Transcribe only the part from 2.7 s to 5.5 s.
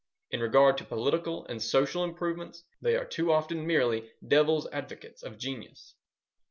they are too often merely Devil's Advocates of